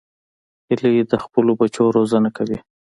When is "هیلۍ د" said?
0.67-1.13